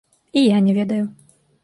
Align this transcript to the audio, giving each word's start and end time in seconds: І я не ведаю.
І 0.41 0.43
я 0.45 0.61
не 0.69 0.73
ведаю. 0.79 1.03